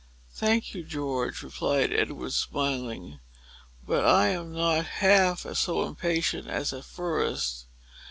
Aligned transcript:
"Thank 0.33 0.73
you, 0.73 0.83
George," 0.83 1.43
replied 1.43 1.93
Edward, 1.93 2.33
smiling; 2.33 3.19
"but 3.85 4.03
I 4.03 4.29
am 4.29 4.51
not 4.51 4.83
half 4.87 5.41
so 5.55 5.85
impatient 5.85 6.47
as 6.47 6.73
at 6.73 6.85
first. 6.85 7.67